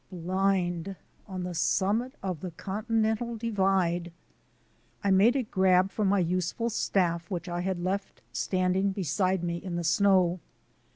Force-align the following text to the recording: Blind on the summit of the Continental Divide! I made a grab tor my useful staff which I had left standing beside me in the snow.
Blind 0.11 0.95
on 1.27 1.43
the 1.43 1.53
summit 1.53 2.15
of 2.23 2.39
the 2.39 2.49
Continental 2.49 3.37
Divide! 3.37 4.11
I 5.03 5.11
made 5.11 5.35
a 5.35 5.43
grab 5.43 5.91
tor 5.91 6.03
my 6.05 6.17
useful 6.17 6.71
staff 6.71 7.29
which 7.29 7.47
I 7.47 7.61
had 7.61 7.79
left 7.83 8.23
standing 8.33 8.93
beside 8.93 9.43
me 9.43 9.57
in 9.57 9.75
the 9.75 9.83
snow. 9.83 10.39